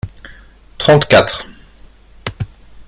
Trente-quatre. 0.79 1.45